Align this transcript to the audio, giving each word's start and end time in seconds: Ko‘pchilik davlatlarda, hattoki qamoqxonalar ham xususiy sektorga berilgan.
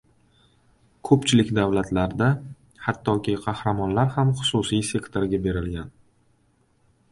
Ko‘pchilik 1.09 1.51
davlatlarda, 1.57 2.29
hattoki 2.87 3.37
qamoqxonalar 3.45 4.11
ham 4.17 4.33
xususiy 4.43 4.85
sektorga 4.91 5.45
berilgan. 5.47 5.97